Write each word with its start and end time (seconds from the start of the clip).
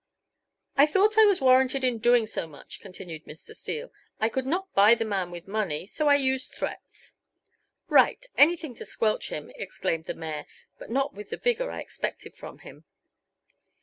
"I 0.77 0.87
thought 0.87 1.15
I 1.15 1.25
was 1.25 1.41
warranted 1.41 1.83
in 1.83 1.99
doing 1.99 2.25
so 2.25 2.47
much," 2.47 2.79
continued 2.79 3.25
Mr. 3.25 3.55
Steele. 3.55 3.91
"I 4.19 4.29
could 4.29 4.47
not 4.47 4.73
buy 4.73 4.95
the 4.95 5.05
man 5.05 5.29
with 5.29 5.47
money, 5.47 5.85
so 5.85 6.07
I 6.07 6.15
used 6.15 6.53
threats." 6.55 7.13
"Right! 7.87 8.25
anything 8.35 8.73
to 8.77 8.85
squelch 8.85 9.29
him," 9.29 9.51
exclaimed 9.53 10.05
the 10.05 10.15
mayor, 10.15 10.47
but 10.79 10.89
not 10.89 11.13
with 11.13 11.29
the 11.29 11.37
vigor 11.37 11.69
I 11.69 11.81
expected 11.81 12.35
from 12.35 12.57
him. 12.65 12.83